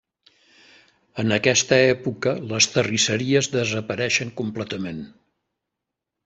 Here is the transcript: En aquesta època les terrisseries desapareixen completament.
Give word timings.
En 1.23 1.33
aquesta 1.35 1.77
època 1.89 2.33
les 2.53 2.69
terrisseries 2.77 3.51
desapareixen 3.57 4.33
completament. 4.41 5.05